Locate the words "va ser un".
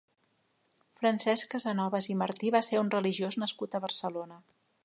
2.57-2.93